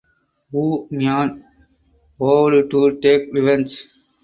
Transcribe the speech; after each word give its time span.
Wu 0.53 0.69
Mian 0.97 1.29
vowed 2.19 2.71
to 2.71 2.79
take 3.03 3.25
revenge. 3.35 3.75